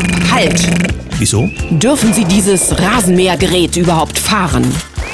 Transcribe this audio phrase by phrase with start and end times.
[0.00, 0.68] Stopp, halt!
[1.18, 1.50] Wieso?
[1.70, 4.64] Dürfen Sie dieses Rasenmähergerät überhaupt fahren?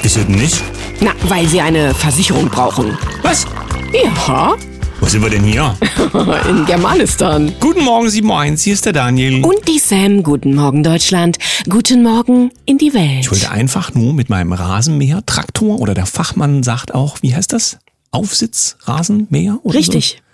[0.01, 0.63] Wieso denn nicht?
[1.01, 2.97] Na, weil Sie eine Versicherung brauchen.
[3.21, 3.45] Was?
[3.91, 4.55] Ja,
[4.99, 5.75] Wo sind wir denn hier?
[6.49, 7.53] in Germanistan.
[7.59, 9.43] Guten Morgen, 7.1 hier ist der Daniel.
[9.43, 11.37] Und die Sam, guten Morgen Deutschland,
[11.69, 13.21] guten Morgen in die Welt.
[13.21, 17.51] Ich wollte einfach nur mit meinem Rasenmäher, Traktor oder der Fachmann sagt auch, wie heißt
[17.51, 17.77] das?
[18.11, 19.59] Aufsitz, Rasenmäher?
[19.63, 20.17] Oder Richtig.
[20.19, 20.26] So?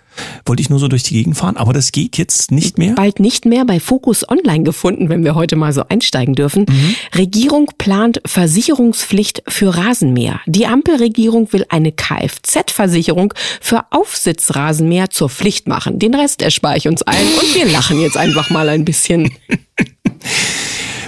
[0.44, 2.94] Wollte ich nur so durch die Gegend fahren, aber das geht jetzt nicht mehr.
[2.94, 6.66] Bald nicht mehr bei Focus Online gefunden, wenn wir heute mal so einsteigen dürfen.
[6.68, 6.96] Mhm.
[7.16, 10.40] Regierung plant Versicherungspflicht für Rasenmäher.
[10.46, 15.98] Die Ampelregierung will eine Kfz-Versicherung für Aufsitzrasenmäher zur Pflicht machen.
[15.98, 19.32] Den Rest erspare ich uns allen und wir lachen jetzt einfach mal ein bisschen.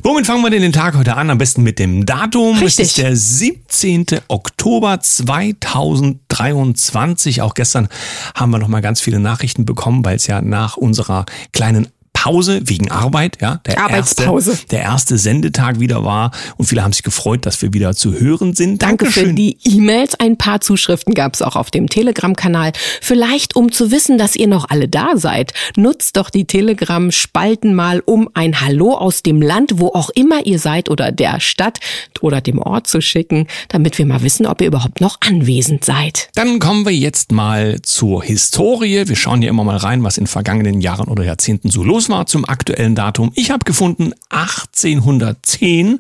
[0.06, 1.30] Womit fangen wir denn den Tag heute an?
[1.30, 2.58] Am besten mit dem Datum.
[2.58, 2.78] Richtig.
[2.78, 4.06] Es ist der 17.
[4.28, 7.42] Oktober 2023.
[7.42, 7.88] Auch gestern
[8.36, 11.88] haben wir noch mal ganz viele Nachrichten bekommen, weil es ja nach unserer kleinen
[12.26, 14.50] Pause wegen Arbeit, ja, der Arbeitspause.
[14.50, 18.14] erste, der erste Sendetag wieder war und viele haben sich gefreut, dass wir wieder zu
[18.14, 18.82] hören sind.
[18.82, 19.36] Danke für Dankeschön.
[19.36, 20.16] die E-Mails.
[20.18, 22.72] Ein paar Zuschriften gab es auch auf dem Telegram-Kanal.
[23.00, 28.02] Vielleicht, um zu wissen, dass ihr noch alle da seid, nutzt doch die Telegram-Spalten mal,
[28.04, 31.78] um ein Hallo aus dem Land, wo auch immer ihr seid, oder der Stadt
[32.22, 36.28] oder dem Ort zu schicken, damit wir mal wissen, ob ihr überhaupt noch anwesend seid.
[36.34, 39.06] Dann kommen wir jetzt mal zur Historie.
[39.06, 42.15] Wir schauen hier immer mal rein, was in vergangenen Jahren oder Jahrzehnten so los war
[42.24, 43.32] zum aktuellen Datum.
[43.34, 45.98] Ich habe gefunden 1810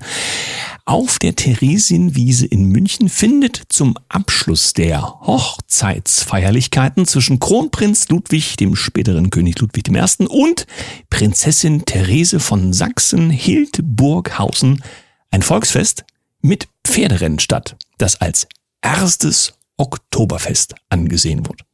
[0.86, 9.28] auf der Theresienwiese in München findet zum Abschluss der Hochzeitsfeierlichkeiten zwischen Kronprinz Ludwig, dem späteren
[9.30, 10.00] König Ludwig I.
[10.26, 10.66] und
[11.10, 14.82] Prinzessin Therese von Sachsen-Hildburghausen
[15.30, 16.06] ein Volksfest
[16.40, 18.46] mit Pferderennen statt, das als
[18.80, 21.65] erstes Oktoberfest angesehen wird.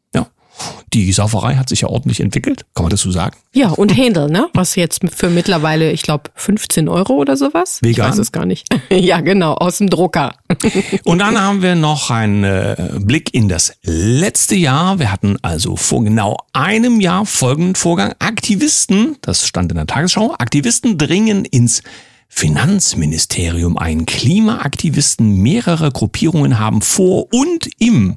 [0.93, 3.37] Die Sauferei hat sich ja ordentlich entwickelt, kann man das so sagen?
[3.53, 4.49] Ja, und Händel, ne?
[4.53, 7.79] Was jetzt für mittlerweile, ich glaube, 15 Euro oder sowas?
[7.83, 8.11] Ich Vegan?
[8.11, 8.67] weiß es gar nicht.
[8.91, 10.35] ja, genau, aus dem Drucker.
[11.05, 14.99] Und dann haben wir noch einen äh, Blick in das letzte Jahr.
[14.99, 18.15] Wir hatten also vor genau einem Jahr folgenden Vorgang.
[18.19, 21.83] Aktivisten, das stand in der Tagesschau, Aktivisten dringen ins
[22.35, 24.05] Finanzministerium ein.
[24.05, 28.17] Klimaaktivisten mehrerer Gruppierungen haben vor und im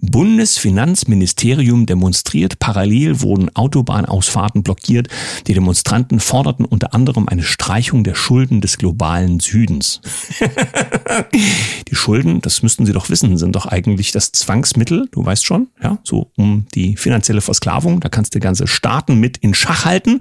[0.00, 2.58] Bundesfinanzministerium demonstriert.
[2.58, 5.08] Parallel wurden Autobahnausfahrten blockiert.
[5.46, 10.02] Die Demonstranten forderten unter anderem eine Streichung der Schulden des globalen Südens.
[11.88, 15.68] Die Schulden, das müssten Sie doch wissen, sind doch eigentlich das Zwangsmittel, du weißt schon,
[15.82, 18.00] ja, so um die finanzielle Versklavung.
[18.00, 20.20] Da kannst du ganze Staaten mit in Schach halten.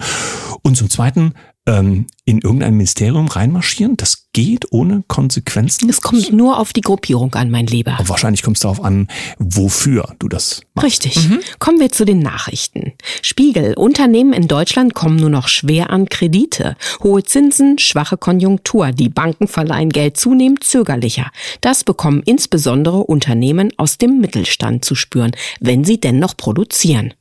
[0.61, 1.33] Und zum Zweiten,
[1.67, 5.89] ähm, in irgendein Ministerium reinmarschieren, das geht ohne Konsequenzen.
[5.89, 7.93] Es kommt nur auf die Gruppierung an, mein Lieber.
[7.99, 9.07] Aber wahrscheinlich kommt es darauf an,
[9.37, 10.85] wofür du das machst.
[11.05, 11.29] Richtig.
[11.59, 12.93] Kommen wir zu den Nachrichten.
[13.21, 13.73] Spiegel.
[13.75, 16.77] Unternehmen in Deutschland kommen nur noch schwer an Kredite.
[17.03, 18.91] Hohe Zinsen, schwache Konjunktur.
[18.91, 21.31] Die Banken verleihen Geld zunehmend zögerlicher.
[21.59, 27.13] Das bekommen insbesondere Unternehmen aus dem Mittelstand zu spüren, wenn sie denn noch produzieren.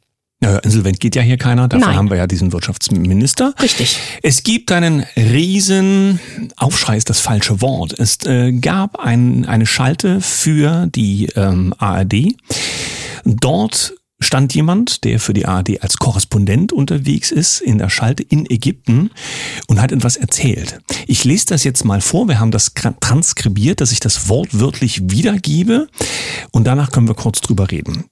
[0.42, 1.96] Naja, insolvent geht ja hier keiner, dafür Nein.
[1.96, 3.54] haben wir ja diesen Wirtschaftsminister.
[3.60, 3.98] Richtig.
[4.22, 6.18] Es gibt einen riesen
[6.56, 7.98] Aufschrei ist das falsche Wort.
[7.98, 12.34] Es äh, gab ein, eine Schalte für die ähm, ARD.
[13.24, 18.48] Dort stand jemand, der für die ARD als Korrespondent unterwegs ist in der Schalte in
[18.48, 19.10] Ägypten
[19.66, 20.80] und hat etwas erzählt.
[21.06, 22.28] Ich lese das jetzt mal vor.
[22.28, 25.88] Wir haben das transkribiert, dass ich das wortwörtlich wiedergebe
[26.50, 28.04] und danach können wir kurz drüber reden.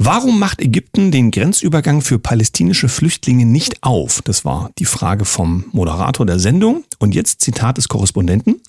[0.00, 4.22] Warum macht Ägypten den Grenzübergang für palästinische Flüchtlinge nicht auf?
[4.22, 6.84] Das war die Frage vom Moderator der Sendung.
[7.00, 8.62] Und jetzt Zitat des Korrespondenten.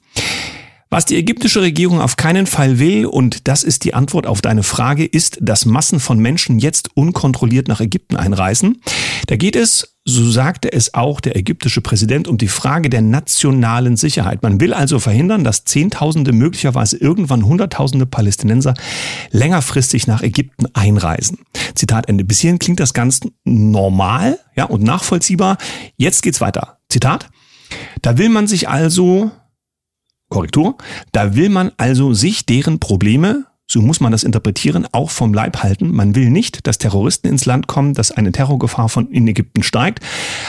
[0.92, 4.64] Was die ägyptische Regierung auf keinen Fall will, und das ist die Antwort auf deine
[4.64, 8.82] Frage, ist, dass Massen von Menschen jetzt unkontrolliert nach Ägypten einreisen.
[9.28, 13.98] Da geht es, so sagte es auch der ägyptische Präsident, um die Frage der nationalen
[13.98, 14.42] Sicherheit.
[14.42, 18.74] Man will also verhindern, dass Zehntausende, möglicherweise irgendwann Hunderttausende Palästinenser
[19.30, 21.38] längerfristig nach Ägypten einreisen.
[21.76, 22.24] Zitat Ende.
[22.24, 25.60] Bis hierhin klingt das ganz normal ja, und nachvollziehbar.
[25.98, 26.80] Jetzt geht's weiter.
[26.90, 27.30] Zitat.
[28.02, 29.30] Da will man sich also
[30.30, 30.78] Korrektur.
[31.12, 35.62] Da will man also sich deren Probleme, so muss man das interpretieren, auch vom Leib
[35.62, 35.92] halten.
[35.92, 40.04] Man will nicht, dass Terroristen ins Land kommen, dass eine Terrorgefahr von in Ägypten steigt.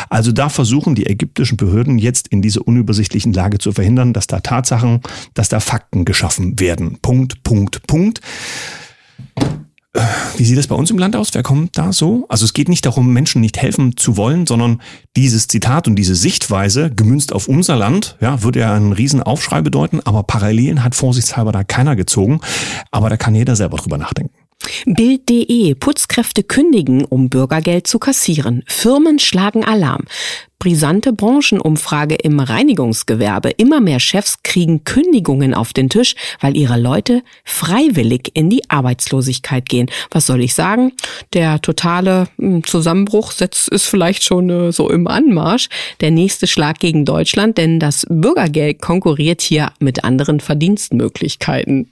[0.08, 4.40] Also da versuchen die ägyptischen Behörden jetzt in dieser unübersichtlichen Lage zu verhindern, dass da
[4.40, 5.00] Tatsachen,
[5.34, 6.98] dass da Fakten geschaffen werden.
[7.02, 8.20] Punkt, Punkt, Punkt.
[10.36, 11.34] Wie sieht es bei uns im Land aus?
[11.34, 12.24] Wer kommt da so?
[12.28, 14.80] Also es geht nicht darum, Menschen nicht helfen zu wollen, sondern
[15.16, 19.62] dieses Zitat und diese Sichtweise, gemünzt auf unser Land, ja, würde ja einen riesen Aufschrei
[19.62, 22.40] bedeuten, aber Parallelen hat vorsichtshalber da keiner gezogen.
[22.92, 24.39] Aber da kann jeder selber drüber nachdenken.
[24.86, 25.74] Bild.de.
[25.74, 28.62] Putzkräfte kündigen, um Bürgergeld zu kassieren.
[28.66, 30.04] Firmen schlagen Alarm.
[30.60, 33.48] Brisante Branchenumfrage im Reinigungsgewerbe.
[33.48, 39.66] Immer mehr Chefs kriegen Kündigungen auf den Tisch, weil ihre Leute freiwillig in die Arbeitslosigkeit
[39.70, 39.90] gehen.
[40.10, 40.92] Was soll ich sagen?
[41.32, 45.70] Der totale hm, Zusammenbruch ist vielleicht schon äh, so im Anmarsch.
[46.00, 51.90] Der nächste Schlag gegen Deutschland, denn das Bürgergeld konkurriert hier mit anderen Verdienstmöglichkeiten.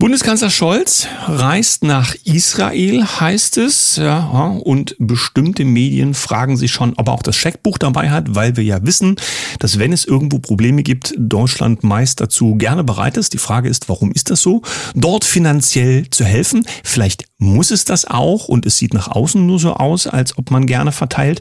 [0.00, 7.08] Bundeskanzler Scholz reist nach Israel, heißt es, ja, und bestimmte Medien fragen sich schon, ob
[7.08, 9.16] er auch das Scheckbuch dabei hat, weil wir ja wissen,
[9.58, 13.32] dass wenn es irgendwo Probleme gibt, Deutschland meist dazu gerne bereit ist.
[13.32, 14.62] Die Frage ist, warum ist das so?
[14.94, 16.64] Dort finanziell zu helfen.
[16.84, 20.50] Vielleicht muss es das auch und es sieht nach außen nur so aus, als ob
[20.50, 21.40] man gerne verteilt.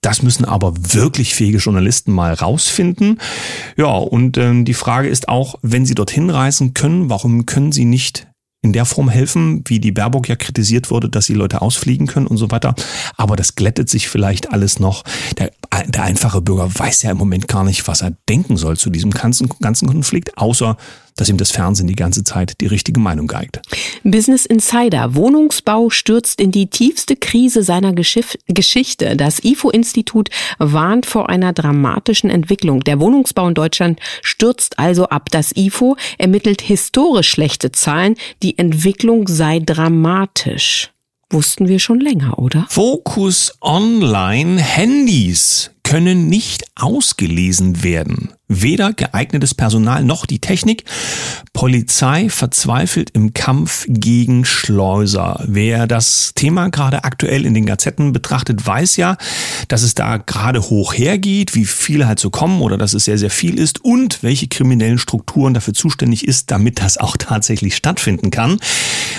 [0.00, 3.20] Das müssen aber wirklich fähige Journalisten mal rausfinden.
[3.76, 7.84] Ja, und äh, die Frage ist auch, wenn sie dorthin reisen können, warum können sie
[7.84, 8.26] nicht
[8.60, 12.26] in der Form helfen, wie die Baerbock ja kritisiert wurde, dass sie Leute ausfliegen können
[12.26, 12.74] und so weiter.
[13.16, 15.04] Aber das glättet sich vielleicht alles noch.
[15.38, 15.52] Der,
[15.86, 19.12] der einfache Bürger weiß ja im Moment gar nicht, was er denken soll zu diesem
[19.12, 20.76] ganzen, ganzen Konflikt, außer
[21.18, 23.60] dass ihm das Fernsehen die ganze Zeit die richtige Meinung geigt.
[24.04, 25.14] Business Insider.
[25.14, 29.16] Wohnungsbau stürzt in die tiefste Krise seiner Geschiff Geschichte.
[29.16, 32.80] Das IFO-Institut warnt vor einer dramatischen Entwicklung.
[32.80, 35.28] Der Wohnungsbau in Deutschland stürzt also ab.
[35.30, 38.14] Das IFO ermittelt historisch schlechte Zahlen.
[38.42, 40.90] Die Entwicklung sei dramatisch.
[41.30, 42.66] Wussten wir schon länger, oder?
[42.70, 48.32] Focus Online Handys können nicht ausgelesen werden.
[48.48, 50.84] Weder geeignetes Personal noch die Technik.
[51.52, 55.44] Polizei verzweifelt im Kampf gegen Schleuser.
[55.46, 59.18] Wer das Thema gerade aktuell in den Gazetten betrachtet, weiß ja,
[59.68, 63.18] dass es da gerade hoch hergeht, wie viele halt so kommen oder dass es sehr,
[63.18, 68.30] sehr viel ist und welche kriminellen Strukturen dafür zuständig ist, damit das auch tatsächlich stattfinden
[68.30, 68.60] kann.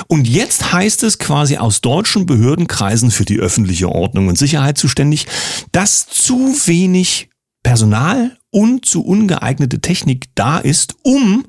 [0.07, 5.27] Und jetzt heißt es quasi aus deutschen Behördenkreisen für die öffentliche Ordnung und Sicherheit zuständig,
[5.71, 7.29] dass zu wenig
[7.61, 11.45] Personal und zu ungeeignete Technik da ist, um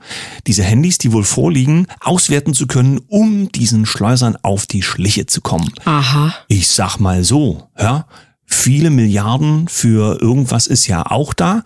[0.46, 5.40] diese Handys, die wohl vorliegen, auswerten zu können, um diesen Schleusern auf die Schliche zu
[5.40, 5.72] kommen.
[5.84, 6.34] Aha.
[6.48, 8.06] Ich sag mal so, ja,
[8.44, 11.62] viele Milliarden für irgendwas ist ja auch da.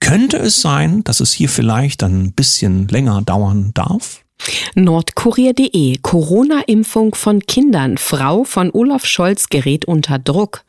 [0.00, 4.25] Könnte es sein, dass es hier vielleicht ein bisschen länger dauern darf?
[4.74, 7.96] Nordkurier.de Corona-Impfung von Kindern.
[7.96, 10.64] Frau von Olaf Scholz gerät unter Druck.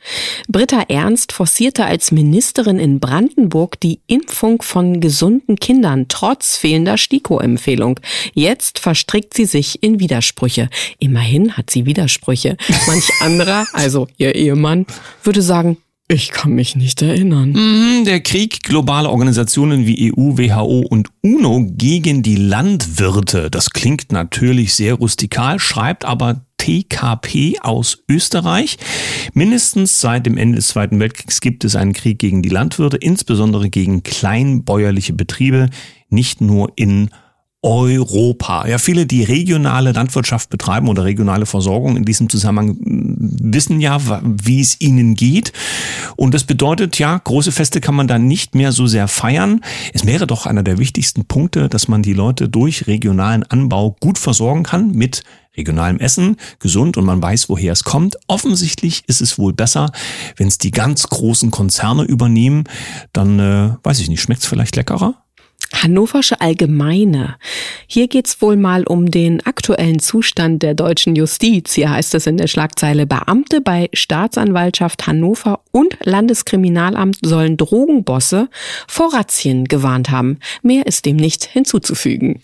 [0.47, 7.99] Britta Ernst forcierte als Ministerin in Brandenburg die Impfung von gesunden Kindern trotz fehlender STIKO-Empfehlung.
[8.33, 10.69] Jetzt verstrickt sie sich in Widersprüche.
[10.99, 12.55] Immerhin hat sie Widersprüche.
[12.87, 14.85] Manch anderer, also ihr Ehemann,
[15.23, 15.77] würde sagen,
[16.09, 17.51] ich kann mich nicht erinnern.
[17.51, 23.51] Mhm, der Krieg globaler Organisationen wie EU, WHO und UNO gegen die Landwirte.
[23.51, 28.77] Das klingt natürlich sehr rustikal, schreibt aber TKP aus Österreich.
[29.33, 33.69] Mindestens seit dem Ende des Zweiten Weltkriegs gibt es einen Krieg gegen die Landwirte, insbesondere
[33.69, 35.69] gegen kleinbäuerliche Betriebe,
[36.09, 37.09] nicht nur in
[37.63, 38.67] Europa.
[38.67, 44.61] Ja, viele, die regionale Landwirtschaft betreiben oder regionale Versorgung in diesem Zusammenhang wissen ja, wie
[44.61, 45.53] es ihnen geht.
[46.15, 49.61] Und das bedeutet, ja, große Feste kann man dann nicht mehr so sehr feiern.
[49.93, 54.19] Es wäre doch einer der wichtigsten Punkte, dass man die Leute durch regionalen Anbau gut
[54.19, 55.23] versorgen kann mit
[55.57, 58.17] regionalem Essen, gesund und man weiß, woher es kommt.
[58.27, 59.91] Offensichtlich ist es wohl besser,
[60.35, 62.65] wenn es die ganz großen Konzerne übernehmen.
[63.13, 65.15] Dann, äh, weiß ich nicht, schmeckt es vielleicht leckerer?
[65.73, 67.35] Hannoversche Allgemeine.
[67.87, 71.73] Hier geht's wohl mal um den aktuellen Zustand der deutschen Justiz.
[71.73, 78.49] Hier heißt es in der Schlagzeile, Beamte bei Staatsanwaltschaft Hannover und Landeskriminalamt sollen Drogenbosse
[78.87, 80.39] vor Razzien gewarnt haben.
[80.61, 82.39] Mehr ist dem nicht hinzuzufügen.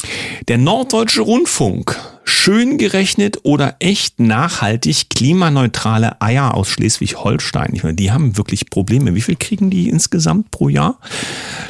[0.47, 7.71] Der Norddeutsche Rundfunk schön gerechnet oder echt nachhaltig klimaneutrale Eier aus Schleswig-Holstein.
[7.73, 9.15] Ich meine, die haben wirklich Probleme.
[9.15, 10.99] Wie viel kriegen die insgesamt pro Jahr?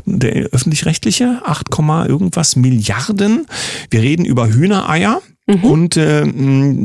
[0.06, 1.68] Der öffentlich-rechtliche 8,
[2.08, 3.48] irgendwas Milliarden.
[3.90, 5.22] Wir reden über Hühnereier.
[5.46, 5.64] Mhm.
[5.64, 6.24] Und äh,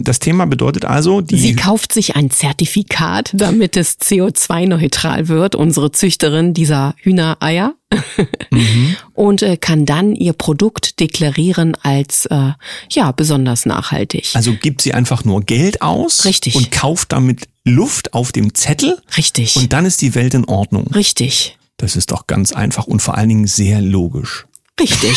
[0.02, 5.92] das Thema bedeutet also, die sie kauft sich ein Zertifikat, damit es CO2-neutral wird, unsere
[5.92, 7.74] Züchterin dieser Hühnereier,
[8.50, 8.96] mhm.
[9.14, 12.52] und äh, kann dann ihr Produkt deklarieren als äh,
[12.90, 14.30] ja besonders nachhaltig.
[14.34, 16.56] Also gibt sie einfach nur Geld aus Richtig.
[16.56, 18.98] und kauft damit Luft auf dem Zettel.
[19.16, 19.56] Richtig.
[19.56, 20.88] Und dann ist die Welt in Ordnung.
[20.88, 21.56] Richtig.
[21.76, 24.46] Das ist doch ganz einfach und vor allen Dingen sehr logisch.
[24.80, 25.16] Richtig.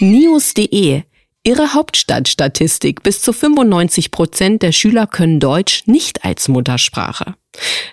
[0.00, 1.02] News.de
[1.44, 3.02] Ihre Hauptstadtstatistik.
[3.02, 7.34] Bis zu 95 Prozent der Schüler können Deutsch nicht als Muttersprache.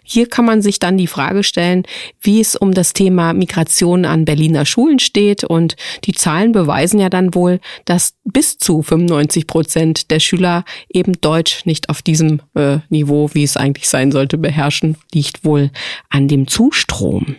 [0.04, 1.84] Hier kann man sich dann die Frage stellen,
[2.22, 5.44] wie es um das Thema Migration an Berliner Schulen steht.
[5.44, 5.76] Und
[6.06, 11.66] die Zahlen beweisen ja dann wohl, dass bis zu 95 Prozent der Schüler eben Deutsch
[11.66, 15.72] nicht auf diesem äh, Niveau, wie es eigentlich sein sollte, beherrschen, liegt wohl
[16.10, 17.36] an dem Zustrom.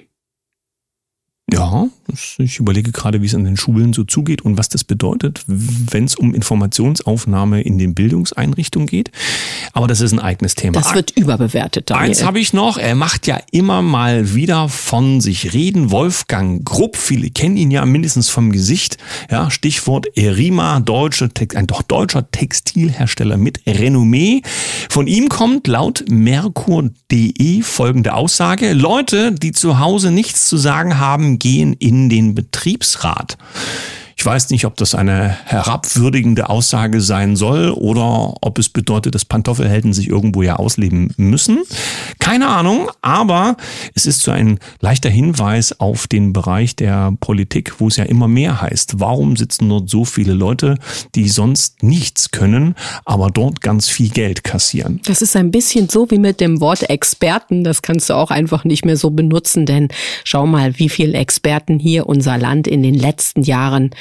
[1.52, 1.88] Ja,
[2.38, 6.04] ich überlege gerade, wie es an den Schulen so zugeht und was das bedeutet, wenn
[6.04, 9.11] es um Informationsaufnahme in den Bildungseinrichtungen geht.
[9.73, 10.80] Aber das ist ein eigenes Thema.
[10.80, 11.90] Das wird überbewertet.
[11.90, 12.09] Daniel.
[12.09, 12.78] Eins habe ich noch.
[12.78, 15.90] Er macht ja immer mal wieder von sich reden.
[15.90, 18.99] Wolfgang Grupp, viele kennen ihn ja mindestens vom Gesicht.
[19.30, 24.42] Ja, Stichwort Erima, deutsche, ein doch deutscher Textilhersteller mit Renommee.
[24.88, 28.73] Von ihm kommt laut Merkur.de folgende Aussage.
[28.73, 33.37] Leute, die zu Hause nichts zu sagen haben, gehen in den Betriebsrat.
[34.21, 39.25] Ich weiß nicht, ob das eine herabwürdigende Aussage sein soll oder ob es bedeutet, dass
[39.25, 41.61] Pantoffelhelden sich irgendwo ja ausleben müssen.
[42.19, 43.57] Keine Ahnung, aber
[43.95, 48.29] es ist so ein leichter Hinweis auf den Bereich der Politik, wo es ja immer
[48.29, 49.00] mehr heißt.
[49.00, 50.77] Warum sitzen dort so viele Leute,
[51.15, 52.75] die sonst nichts können,
[53.07, 55.00] aber dort ganz viel Geld kassieren?
[55.07, 57.65] Das ist ein bisschen so wie mit dem Wort Experten.
[57.65, 59.89] Das kannst du auch einfach nicht mehr so benutzen, denn
[60.25, 63.93] schau mal, wie viele Experten hier unser Land in den letzten Jahren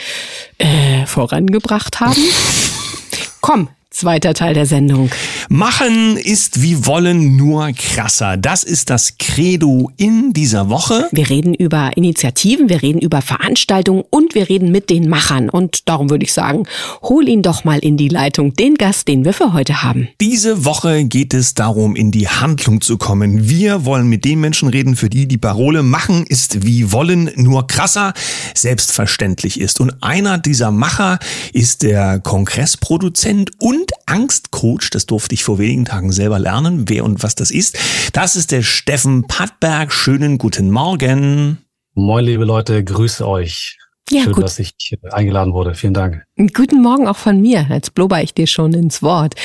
[0.58, 2.22] äh, vorangebracht haben.
[3.42, 5.10] Komm, Zweiter Teil der Sendung.
[5.50, 8.38] Machen ist wie wollen nur krasser.
[8.38, 11.10] Das ist das Credo in dieser Woche.
[11.12, 15.50] Wir reden über Initiativen, wir reden über Veranstaltungen und wir reden mit den Machern.
[15.50, 16.68] Und darum würde ich sagen,
[17.02, 20.08] hol ihn doch mal in die Leitung, den Gast, den wir für heute haben.
[20.22, 23.50] Diese Woche geht es darum, in die Handlung zu kommen.
[23.50, 27.66] Wir wollen mit den Menschen reden, für die die Parole Machen ist wie wollen nur
[27.66, 28.14] krasser
[28.54, 29.80] selbstverständlich ist.
[29.80, 31.18] Und einer dieser Macher
[31.54, 34.90] ist der Kongressproduzent und und Angstcoach.
[34.92, 37.78] Das durfte ich vor wenigen Tagen selber lernen, wer und was das ist.
[38.14, 39.94] Das ist der Steffen Pattberg.
[39.94, 41.60] Schönen guten Morgen.
[41.94, 43.78] Moin, liebe Leute, grüße euch.
[44.12, 44.44] Ja, Schön, gut.
[44.44, 44.74] dass ich
[45.12, 45.76] eingeladen wurde.
[45.76, 46.24] Vielen Dank.
[46.54, 47.68] Guten Morgen auch von mir.
[47.70, 49.36] Jetzt blubber ich dir schon ins Wort.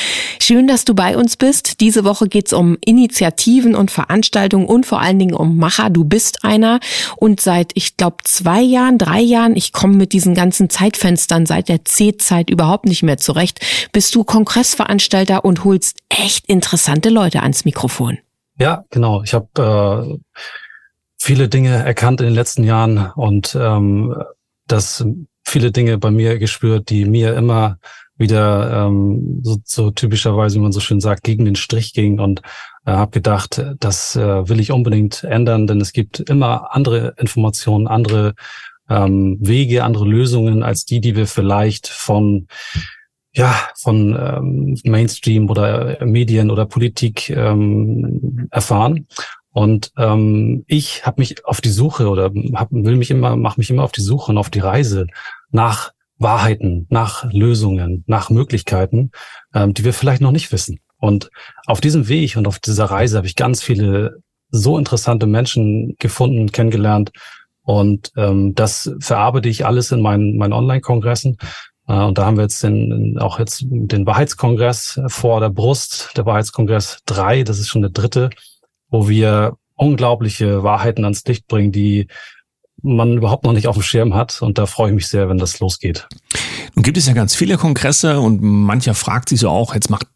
[0.40, 1.80] Schön, dass du bei uns bist.
[1.80, 5.90] Diese Woche geht's um Initiativen und Veranstaltungen und vor allen Dingen um Macher.
[5.90, 6.80] Du bist einer.
[7.16, 11.68] Und seit, ich glaube, zwei Jahren, drei Jahren, ich komme mit diesen ganzen Zeitfenstern seit
[11.68, 13.60] der C-Zeit überhaupt nicht mehr zurecht,
[13.92, 18.18] bist du Kongressveranstalter und holst echt interessante Leute ans Mikrofon.
[18.58, 19.22] Ja, genau.
[19.24, 20.18] Ich habe äh,
[21.18, 24.14] viele Dinge erkannt in den letzten Jahren und ähm,
[24.74, 25.06] dass
[25.44, 27.78] viele Dinge bei mir gespürt, die mir immer
[28.16, 32.40] wieder ähm, so, so typischerweise, wie man so schön sagt, gegen den Strich ging und
[32.84, 37.86] äh, habe gedacht, das äh, will ich unbedingt ändern, denn es gibt immer andere Informationen,
[37.86, 38.34] andere
[38.88, 42.48] ähm, Wege, andere Lösungen als die, die wir vielleicht von
[43.32, 49.06] ja von ähm, Mainstream oder Medien oder Politik ähm, erfahren.
[49.54, 53.70] Und ähm, ich habe mich auf die Suche oder hab, will mich immer, mache mich
[53.70, 55.06] immer auf die Suche und auf die Reise
[55.52, 59.12] nach Wahrheiten, nach Lösungen, nach Möglichkeiten,
[59.54, 60.80] ähm, die wir vielleicht noch nicht wissen.
[60.98, 61.30] Und
[61.66, 66.50] auf diesem Weg und auf dieser Reise habe ich ganz viele so interessante Menschen gefunden,
[66.50, 67.12] kennengelernt.
[67.62, 71.36] Und ähm, das verarbeite ich alles in meinen, meinen Online-Kongressen.
[71.86, 76.26] Äh, und da haben wir jetzt den, auch jetzt den Wahrheitskongress vor der Brust, der
[76.26, 78.30] Wahrheitskongress 3, das ist schon der dritte
[78.94, 82.06] wo wir unglaubliche Wahrheiten ans Licht bringen, die
[82.84, 84.42] man überhaupt noch nicht auf dem Schirm hat.
[84.42, 86.06] Und da freue ich mich sehr, wenn das losgeht.
[86.74, 90.08] Nun gibt es ja ganz viele Kongresse und mancher fragt sich so auch, jetzt macht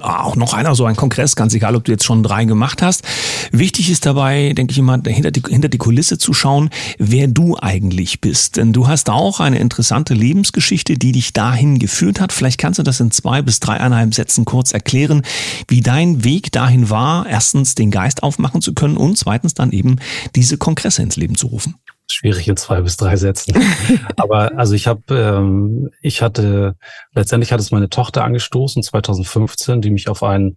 [0.00, 3.02] auch noch einer so einen Kongress, ganz egal, ob du jetzt schon drei gemacht hast.
[3.50, 7.56] Wichtig ist dabei, denke ich immer, hinter die, hinter die Kulisse zu schauen, wer du
[7.60, 8.56] eigentlich bist.
[8.56, 12.32] Denn du hast auch eine interessante Lebensgeschichte, die dich dahin geführt hat.
[12.32, 15.22] Vielleicht kannst du das in zwei bis dreieinhalb Sätzen kurz erklären,
[15.66, 19.96] wie dein Weg dahin war, erstens den Geist aufmachen zu können und zweitens dann eben
[20.36, 21.74] diese Kongresse ins Leben zu rufen
[22.14, 23.54] schwierig in zwei bis drei Sätzen.
[24.16, 26.76] Aber also ich habe, ähm, ich hatte
[27.12, 30.56] letztendlich hat es meine Tochter angestoßen 2015, die mich auf einen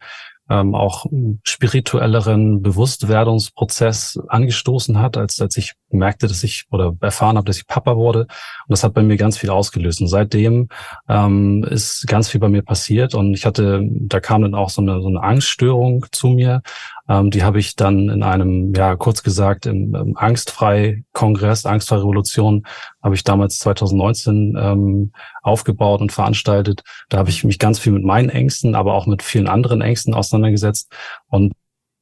[0.50, 1.06] ähm, auch
[1.44, 7.68] spirituelleren Bewusstwerdungsprozess angestoßen hat, als, als ich merkte, dass ich oder erfahren habe, dass ich
[7.68, 8.22] Papa wurde.
[8.22, 8.30] Und
[8.70, 10.02] das hat bei mir ganz viel ausgelöst.
[10.02, 10.70] Und seitdem
[11.10, 13.14] ähm, ist ganz viel bei mir passiert.
[13.14, 16.62] Und ich hatte, da kam dann auch so eine, so eine Angststörung zu mir.
[17.10, 22.66] Ähm, die habe ich dann in einem, ja, kurz gesagt, im, im Angstfrei-Kongress, Angstfrei-Revolution,
[23.02, 25.12] habe ich damals 2019 ähm,
[25.42, 26.84] aufgebaut und veranstaltet.
[27.10, 30.14] Da habe ich mich ganz viel mit meinen Ängsten, aber auch mit vielen anderen Ängsten
[30.14, 30.92] auseinandergesetzt
[31.28, 31.54] und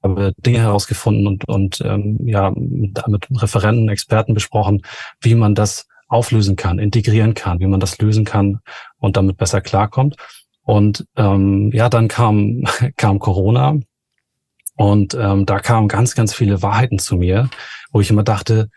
[0.03, 4.81] habe Dinge herausgefunden und, und ähm, ja, mit, mit Referenten, Experten besprochen,
[5.21, 8.59] wie man das auflösen kann, integrieren kann, wie man das lösen kann
[9.00, 10.15] und damit besser klarkommt.
[10.62, 12.63] Und ähm, ja, dann kam,
[12.97, 13.79] kam Corona
[14.75, 17.50] Und ähm, da kamen ganz, ganz viele Wahrheiten zu mir,
[17.91, 18.70] wo ich immer dachte,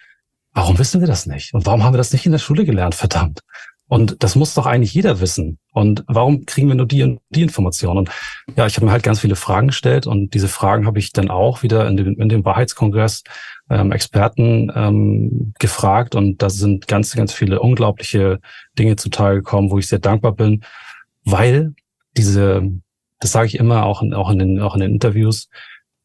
[0.52, 1.54] warum wissen wir das nicht?
[1.54, 3.40] Und warum haben wir das nicht in der Schule gelernt, verdammt?
[3.88, 5.58] Und das muss doch eigentlich jeder wissen.
[5.72, 7.98] Und warum kriegen wir nur die die Informationen?
[7.98, 8.10] Und
[8.54, 11.30] ja, ich habe mir halt ganz viele Fragen gestellt und diese Fragen habe ich dann
[11.30, 13.24] auch wieder in dem, in dem Wahrheitskongress
[13.70, 18.40] ähm, Experten ähm, gefragt und da sind ganz, ganz viele unglaubliche
[18.78, 20.64] Dinge zutage gekommen, wo ich sehr dankbar bin,
[21.24, 21.74] weil
[22.16, 22.62] diese,
[23.20, 25.48] das sage ich immer auch in, auch in den, auch in den Interviews,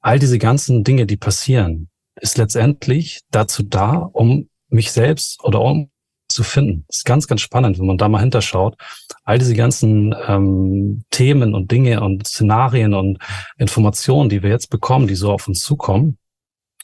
[0.04, 5.90] all diese ganzen Dinge, die passieren, ist letztendlich dazu da, um mich selbst oder um
[6.28, 6.84] zu finden.
[6.88, 8.76] Das ist ganz, ganz spannend, wenn man da mal hinterschaut.
[9.24, 13.20] All diese ganzen ähm, Themen und Dinge und Szenarien und
[13.58, 16.18] Informationen, die wir jetzt bekommen, die so auf uns zukommen,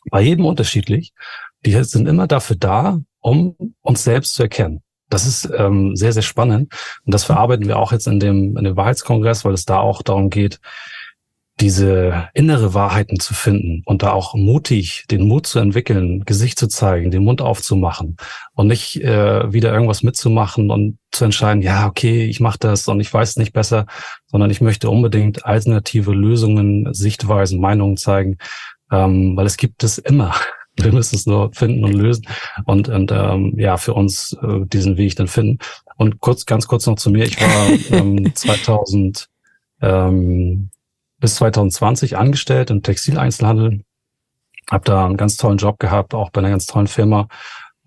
[0.09, 1.13] bei jedem unterschiedlich,
[1.65, 4.81] die sind immer dafür da, um uns selbst zu erkennen.
[5.09, 6.71] Das ist ähm, sehr, sehr spannend.
[7.03, 10.03] Und das verarbeiten wir auch jetzt in dem, in dem Wahrheitskongress, weil es da auch
[10.03, 10.59] darum geht,
[11.59, 16.67] diese innere Wahrheiten zu finden und da auch mutig den Mut zu entwickeln, Gesicht zu
[16.67, 18.15] zeigen, den Mund aufzumachen
[18.53, 22.99] und nicht äh, wieder irgendwas mitzumachen und zu entscheiden, ja, okay, ich mache das und
[22.99, 23.85] ich weiß nicht besser,
[24.27, 28.37] sondern ich möchte unbedingt alternative Lösungen, Sichtweisen, Meinungen zeigen,
[28.91, 30.33] ähm, weil es gibt es immer.
[30.81, 32.25] Wir müssen es nur finden und lösen
[32.63, 35.57] und, und ähm, ja, für uns äh, diesen Weg dann finden.
[35.97, 37.25] Und kurz, ganz kurz noch zu mir.
[37.25, 39.27] Ich war ähm, 2000
[39.81, 40.69] ähm,
[41.19, 43.83] bis 2020 angestellt im Textileinzelhandel.
[44.69, 47.27] Habe da einen ganz tollen Job gehabt, auch bei einer ganz tollen Firma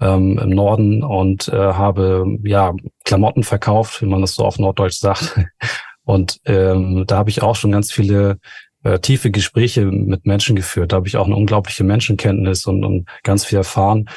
[0.00, 2.74] ähm, im Norden und äh, habe ja
[3.04, 5.38] Klamotten verkauft, wie man das so auf Norddeutsch sagt.
[6.04, 8.40] Und ähm, da habe ich auch schon ganz viele
[8.82, 10.90] äh, tiefe Gespräche mit Menschen geführt.
[10.90, 14.08] Da habe ich auch eine unglaubliche Menschenkenntnis und, und ganz viel erfahren.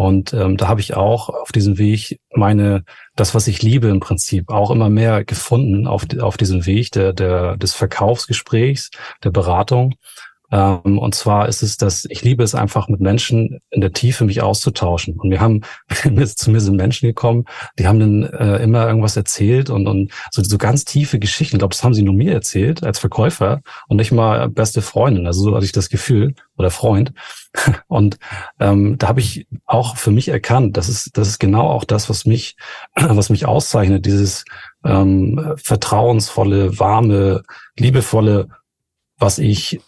[0.00, 2.84] Und ähm, da habe ich auch auf diesem Weg meine,
[3.16, 7.12] das, was ich liebe im Prinzip, auch immer mehr gefunden auf, auf diesem Weg der,
[7.12, 8.88] der, des Verkaufsgesprächs,
[9.22, 9.96] der Beratung.
[10.50, 14.24] Ähm, und zwar ist es, dass ich liebe es einfach mit Menschen in der Tiefe
[14.24, 15.14] mich auszutauschen.
[15.18, 15.62] Und wir haben,
[16.36, 17.44] zu mir sind Menschen gekommen,
[17.78, 21.56] die haben dann äh, immer irgendwas erzählt und, und so, so ganz tiefe Geschichten.
[21.56, 25.26] Ich glaube, das haben sie nur mir erzählt als Verkäufer und nicht mal beste Freundin.
[25.26, 27.12] Also so hatte ich das Gefühl oder Freund.
[27.88, 28.18] Und
[28.60, 32.08] ähm, da habe ich auch für mich erkannt, das ist, das ist genau auch das,
[32.08, 32.56] was mich,
[32.94, 34.44] was mich auszeichnet, dieses
[34.84, 37.42] ähm, vertrauensvolle, warme,
[37.76, 38.48] liebevolle,
[39.18, 39.80] was ich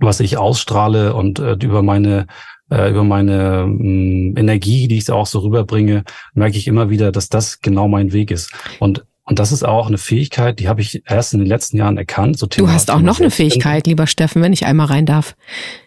[0.00, 2.26] was ich ausstrahle und äh, über meine
[2.70, 7.12] äh, über meine mh, mm, Energie, die ich auch so rüberbringe, merke ich immer wieder,
[7.12, 8.52] dass das genau mein Weg ist.
[8.78, 11.96] Und und das ist auch eine Fähigkeit, die habe ich erst in den letzten Jahren
[11.96, 12.36] erkannt.
[12.36, 15.36] So du hast auch noch eine Fähigkeit, lieber Steffen, wenn ich einmal rein darf.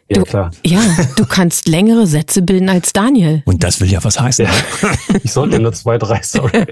[0.10, 0.52] Ja, du, klar.
[0.66, 0.82] Ja,
[1.16, 3.42] du kannst längere Sätze bilden als Daniel.
[3.46, 4.46] Und das will ja was heißen.
[4.46, 4.52] Ja.
[5.24, 6.66] Ich sollte nur zwei, drei, sorry.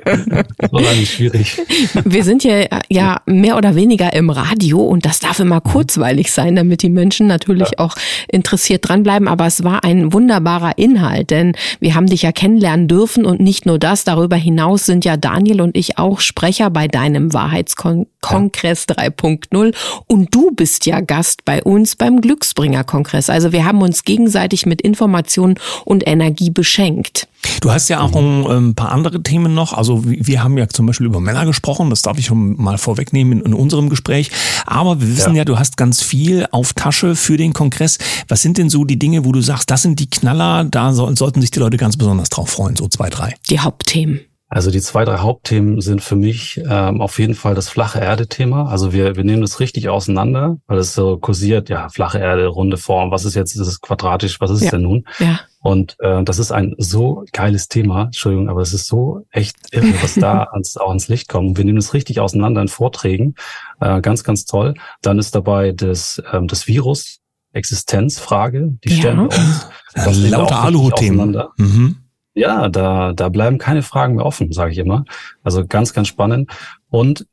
[0.57, 1.61] Das war nicht schwierig.
[2.03, 6.55] Wir sind ja, ja mehr oder weniger im Radio und das darf immer kurzweilig sein,
[6.55, 7.85] damit die Menschen natürlich ja.
[7.85, 7.95] auch
[8.27, 9.27] interessiert dranbleiben.
[9.27, 13.65] Aber es war ein wunderbarer Inhalt, denn wir haben dich ja kennenlernen dürfen und nicht
[13.65, 14.03] nur das.
[14.03, 19.73] Darüber hinaus sind ja Daniel und ich auch Sprecher bei deinem Wahrheitskongress 3.0
[20.07, 23.29] und du bist ja Gast bei uns beim Glücksbringer-Kongress.
[23.29, 25.55] Also wir haben uns gegenseitig mit Informationen
[25.85, 27.27] und Energie beschenkt.
[27.61, 29.73] Du hast ja auch ein ähm, paar andere Themen noch.
[29.73, 33.41] Also wir haben ja zum Beispiel über Männer gesprochen, das darf ich schon mal vorwegnehmen
[33.41, 34.31] in, unserem Gespräch.
[34.65, 35.39] Aber wir wissen ja.
[35.39, 37.97] ja, du hast ganz viel auf Tasche für den Kongress.
[38.27, 41.13] Was sind denn so die Dinge, wo du sagst, das sind die Knaller, da so,
[41.15, 43.35] sollten sich die Leute ganz besonders drauf freuen, so zwei, drei?
[43.49, 44.21] Die Hauptthemen.
[44.53, 48.67] Also die zwei, drei Hauptthemen sind für mich ähm, auf jeden Fall das flache Erde-Thema.
[48.67, 52.75] Also wir, wir nehmen das richtig auseinander, weil es so kursiert, ja, flache Erde, runde
[52.75, 54.65] Form, was ist jetzt, ist es quadratisch, was ist ja.
[54.65, 55.07] es denn nun?
[55.19, 55.39] Ja.
[55.61, 59.93] Und äh, das ist ein so geiles Thema, Entschuldigung, aber es ist so echt irre,
[60.01, 61.57] was da ans, auch ans Licht kommt.
[61.57, 63.35] Wir nehmen es richtig auseinander in Vorträgen,
[63.79, 64.73] äh, ganz, ganz toll.
[65.01, 67.19] Dann ist dabei das, ähm, das Virus,
[67.53, 69.67] Existenzfrage, die stellen wir uns.
[69.93, 71.41] Das Lauter Aluhut-Themen.
[71.55, 72.01] Mhm
[72.33, 75.05] ja, da, da bleiben keine Fragen mehr offen, sage ich immer.
[75.43, 76.51] Also ganz, ganz spannend.
[76.89, 77.27] Und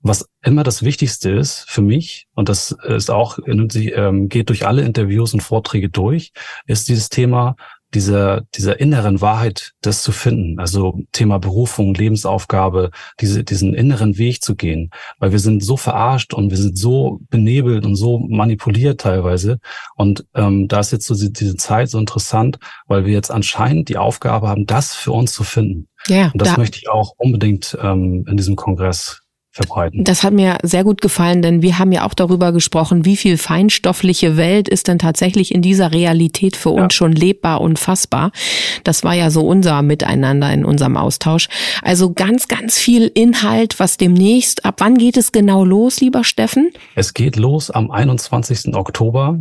[0.00, 4.82] was immer das Wichtigste ist für mich, und das ist auch, ähm, geht durch alle
[4.82, 6.32] Interviews und Vorträge durch,
[6.66, 7.56] ist dieses Thema
[7.94, 10.58] dieser, dieser inneren Wahrheit, das zu finden.
[10.58, 14.90] Also Thema Berufung, Lebensaufgabe, diese, diesen inneren Weg zu gehen.
[15.18, 19.58] Weil wir sind so verarscht und wir sind so benebelt und so manipuliert teilweise.
[19.96, 23.98] Und ähm, da ist jetzt so diese Zeit so interessant, weil wir jetzt anscheinend die
[23.98, 25.88] Aufgabe haben, das für uns zu finden.
[26.08, 29.21] Ja, und das da möchte ich auch unbedingt ähm, in diesem Kongress
[29.52, 30.02] verbreiten.
[30.02, 33.36] Das hat mir sehr gut gefallen, denn wir haben ja auch darüber gesprochen, wie viel
[33.36, 36.90] feinstoffliche Welt ist denn tatsächlich in dieser Realität für uns ja.
[36.90, 38.32] schon lebbar und fassbar.
[38.84, 41.48] Das war ja so unser Miteinander in unserem Austausch.
[41.82, 46.70] Also ganz, ganz viel Inhalt, was demnächst, ab wann geht es genau los, lieber Steffen?
[46.94, 48.74] Es geht los am 21.
[48.74, 49.38] Oktober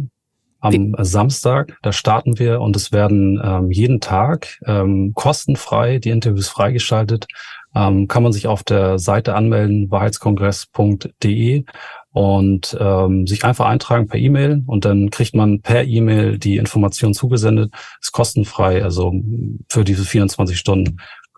[0.62, 0.96] am?
[1.00, 1.78] Samstag.
[1.82, 7.28] Da starten wir und es werden ähm, jeden Tag ähm, kostenfrei die Interviews freigeschaltet
[7.76, 11.66] ähm, kann man sich auf der Seite anmelden, wahrheitskongress.de
[12.12, 17.14] und ähm, sich einfach eintragen per E-Mail und dann kriegt man per E-Mail die Information
[17.14, 17.74] zugesendet.
[18.02, 19.14] Ist kostenfrei, also
[19.70, 20.98] für diese 24 Stunden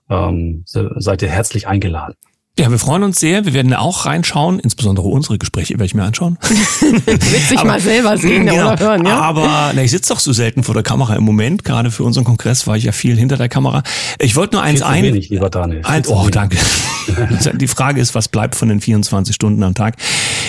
[0.10, 2.16] ähm, seid ihr herzlich eingeladen.
[2.60, 3.46] Ja, wir freuen uns sehr.
[3.46, 6.38] Wir werden auch reinschauen, insbesondere unsere Gespräche werde ich mir anschauen.
[6.44, 9.20] Witzig aber, mal selber sehen genau, oder hören, ja.
[9.20, 11.64] Aber na, ich sitze doch so selten vor der Kamera im Moment.
[11.64, 13.82] Gerade für unseren Kongress war ich ja viel hinter der Kamera.
[14.20, 15.04] Ich wollte nur eins ein.
[15.04, 15.82] Wenig, lieber Daniel.
[15.84, 16.58] Ein, oh, danke.
[17.56, 19.96] Die Frage ist, was bleibt von den 24 Stunden am Tag?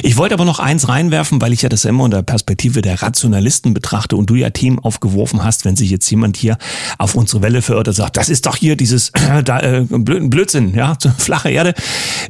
[0.03, 3.73] Ich wollte aber noch eins reinwerfen, weil ich ja das immer unter Perspektive der Rationalisten
[3.73, 6.59] betrachte und du ja Themen aufgeworfen hast, wenn sich jetzt jemand hier
[6.99, 10.97] auf unsere Welle verirrt und sagt, das ist doch hier dieses äh, äh, Blödsinn, ja,
[11.19, 11.75] flache Erde.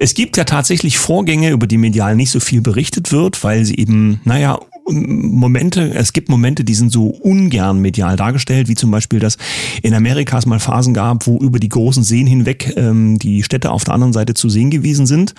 [0.01, 3.77] Es gibt ja tatsächlich Vorgänge, über die medial nicht so viel berichtet wird, weil sie
[3.77, 9.19] eben, naja, Momente, es gibt Momente, die sind so ungern medial dargestellt, wie zum Beispiel,
[9.19, 9.39] dass
[9.83, 13.71] in Amerika es mal Phasen gab, wo über die großen Seen hinweg ähm, die Städte
[13.71, 15.35] auf der anderen Seite zu sehen gewesen sind,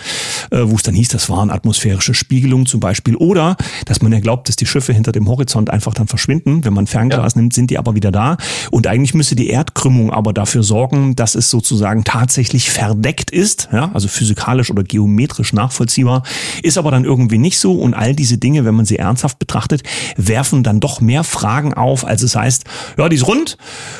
[0.50, 3.56] äh, wo es dann hieß, das waren atmosphärische Spiegelungen zum Beispiel, oder
[3.86, 6.66] dass man ja glaubt, dass die Schiffe hinter dem Horizont einfach dann verschwinden.
[6.66, 7.42] Wenn man Fernglas ja.
[7.42, 8.38] nimmt, sind die aber wieder da.
[8.72, 13.92] Und eigentlich müsste die Erdkrümmung aber dafür sorgen, dass es sozusagen tatsächlich verdeckt ist, ja,
[13.94, 16.24] also physikalisch oder geometrisch nachvollziehbar,
[16.64, 17.74] ist aber dann irgendwie nicht so.
[17.74, 19.84] Und all diese Dinge, wenn man sie ernsthaft Wissenschaft betrachtet,
[20.18, 22.66] werfen dann doch mehr Fragen auf, als es heißt,
[22.98, 23.58] ja, die ist rund.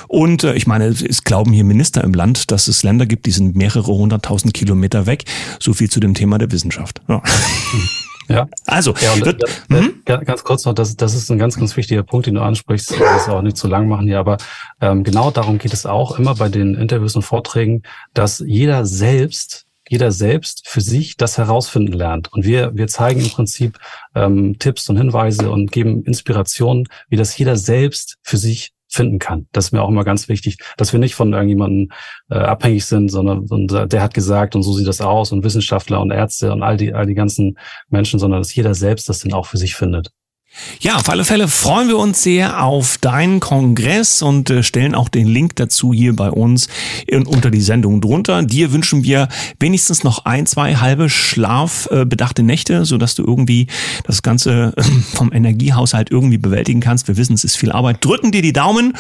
[0.08, 3.32] Und äh, ich meine, es glauben hier Minister im Land, dass es Länder gibt, die
[3.32, 5.26] sind mehrere hunderttausend Kilometer weg.
[5.60, 7.02] So viel zu dem Thema der Wissenschaft.
[7.08, 7.22] Ja.
[8.28, 8.48] Ja.
[8.66, 9.36] Also, ja, und, äh,
[9.68, 10.02] mhm.
[10.04, 12.90] ganz kurz noch, das, das ist ein ganz, ganz wichtiger Punkt, den du ansprichst.
[12.90, 14.38] Ich will das auch nicht zu lang machen hier, aber
[14.82, 17.84] ähm, genau darum geht es auch immer bei den Interviews und Vorträgen,
[18.16, 22.32] dass jeder selbst jeder selbst für sich das herausfinden lernt.
[22.34, 23.78] Und wir, wir zeigen im Prinzip
[24.16, 29.48] ähm, Tipps und Hinweise und geben Inspirationen, wie das jeder selbst für sich finden kann.
[29.52, 31.90] Das ist mir auch immer ganz wichtig, dass wir nicht von irgendjemandem
[32.30, 35.44] äh, abhängig sind, sondern und, äh, der hat gesagt und so sieht das aus und
[35.44, 37.58] Wissenschaftler und Ärzte und all die, all die ganzen
[37.90, 40.12] Menschen, sondern dass jeder selbst das dann auch für sich findet.
[40.80, 45.10] Ja, auf alle Fälle freuen wir uns sehr auf deinen Kongress und äh, stellen auch
[45.10, 46.68] den Link dazu hier bei uns
[47.26, 48.44] unter die Sendung drunter.
[48.44, 49.28] Dir wünschen wir
[49.60, 53.68] wenigstens noch ein, zwei halbe schlafbedachte äh, Nächte, so dass du irgendwie
[54.04, 54.84] das Ganze äh,
[55.16, 57.08] vom Energiehaushalt irgendwie bewältigen kannst.
[57.08, 58.04] Wir wissen, es ist viel Arbeit.
[58.04, 58.94] Drücken dir die Daumen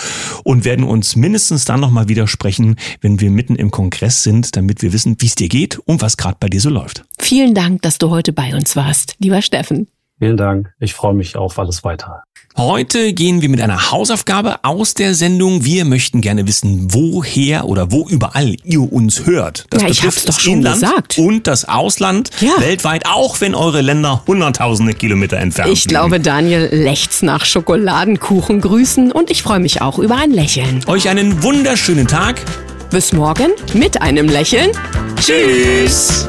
[0.44, 4.82] und werden uns mindestens dann nochmal wieder sprechen, wenn wir mitten im Kongress sind, damit
[4.82, 7.06] wir wissen, wie es dir geht und was gerade bei dir so läuft.
[7.20, 9.88] Vielen Dank, dass du heute bei uns warst, lieber Steffen.
[10.26, 10.72] Vielen Dank.
[10.80, 12.14] Ich freue mich auf alles weitere.
[12.58, 15.66] Heute gehen wir mit einer Hausaufgabe aus der Sendung.
[15.66, 19.68] Wir möchten gerne wissen, woher oder wo überall ihr uns hört.
[19.70, 21.20] Das ja, ich hab's doch schon Inland gesagt.
[21.20, 22.60] Und das Ausland ja.
[22.60, 25.78] weltweit, auch wenn eure Länder hunderttausende Kilometer entfernt sind.
[25.78, 30.82] Ich glaube, Daniel lächzt nach Schokoladenkuchen grüßen und ich freue mich auch über ein Lächeln.
[30.88, 32.42] Euch einen wunderschönen Tag.
[32.90, 34.72] Bis morgen mit einem Lächeln.
[35.18, 36.28] Tschüss.